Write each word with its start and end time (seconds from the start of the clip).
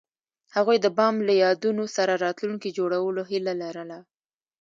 هغوی 0.55 0.77
د 0.81 0.87
بام 0.97 1.15
له 1.27 1.33
یادونو 1.43 1.83
سره 1.95 2.13
راتلونکی 2.25 2.75
جوړولو 2.77 3.21
هیله 3.31 3.53
لرله. 3.61 3.99